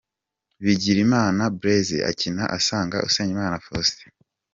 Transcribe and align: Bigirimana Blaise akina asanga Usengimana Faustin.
Bigirimana 0.63 1.43
Blaise 1.59 1.97
akina 2.09 2.43
asanga 2.57 3.03
Usengimana 3.07 3.61
Faustin. 3.65 4.09